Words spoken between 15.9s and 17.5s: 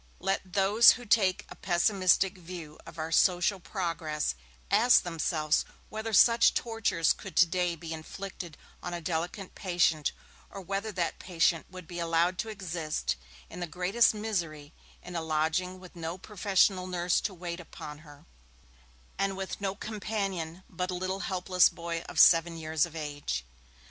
no professional nurse to